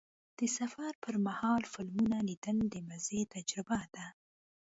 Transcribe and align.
د 0.37 0.39
سفر 0.57 0.91
پر 1.03 1.15
مهال 1.27 1.63
فلمونه 1.73 2.17
لیدل 2.29 2.57
د 2.73 2.75
مزې 2.87 3.21
تجربه 3.35 3.79
ده. 3.95 4.05